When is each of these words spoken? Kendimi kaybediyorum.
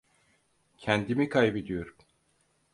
Kendimi 0.77 1.29
kaybediyorum. 1.29 1.95